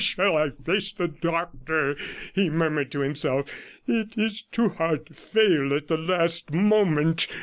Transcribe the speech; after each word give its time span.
'How 0.17 0.23
shall 0.23 0.35
I 0.35 0.49
face 0.49 0.91
the 0.93 1.07
doctor?' 1.09 1.95
he 2.33 2.49
murmured 2.49 2.89
to 2.89 3.01
himself. 3.01 3.47
'It 3.87 4.17
is 4.17 4.41
too 4.41 4.69
hard 4.69 5.05
to 5.05 5.13
fail 5.13 5.75
at 5.75 5.89
the 5.89 5.97
last 5.97 6.51
moment.' 6.51 7.27